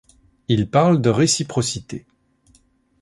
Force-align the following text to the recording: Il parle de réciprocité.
Il 0.47 0.67
parle 0.67 0.99
de 0.99 1.11
réciprocité. 1.11 2.07